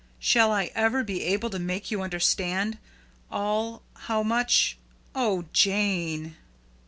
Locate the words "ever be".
0.73-1.21